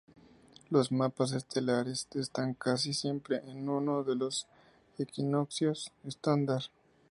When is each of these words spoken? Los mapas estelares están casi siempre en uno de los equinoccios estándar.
Los 0.71 0.91
mapas 0.91 1.31
estelares 1.31 2.07
están 2.15 2.55
casi 2.55 2.91
siempre 2.91 3.39
en 3.45 3.69
uno 3.69 4.03
de 4.03 4.15
los 4.15 4.47
equinoccios 4.97 5.91
estándar. 6.03 6.63